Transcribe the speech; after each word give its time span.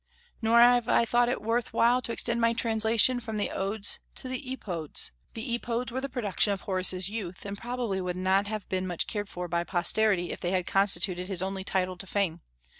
Nor 0.41 0.61
have 0.61 0.89
I 0.89 1.05
thought 1.05 1.29
it 1.29 1.43
worth 1.43 1.73
while 1.73 2.01
to 2.01 2.11
extend 2.11 2.41
my 2.41 2.53
translation 2.53 3.19
from 3.19 3.37
the 3.37 3.51
Odes 3.51 3.99
to 4.15 4.27
the 4.27 4.43
Epodes. 4.51 5.11
The 5.35 5.47
Epodes 5.53 5.91
were 5.91 6.01
the 6.01 6.09
production 6.09 6.51
of 6.51 6.61
Horace's 6.61 7.09
youth, 7.09 7.45
and 7.45 7.55
probably 7.55 8.01
would 8.01 8.17
not 8.17 8.47
have 8.47 8.67
been 8.67 8.87
much 8.87 9.05
cared 9.05 9.29
for 9.29 9.47
by 9.47 9.63
posterity 9.63 10.31
if 10.31 10.39
they 10.39 10.49
had 10.53 10.65
constituted 10.65 11.27
his 11.27 11.43
only 11.43 11.63
title 11.63 11.97
to 11.97 12.07
fame. 12.07 12.41